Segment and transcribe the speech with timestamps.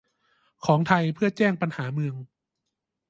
[0.65, 2.15] ของไทยเพื่อแจ้งปัญหาเมือง